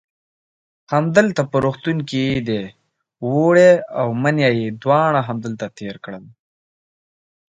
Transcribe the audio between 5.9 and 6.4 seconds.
کړل.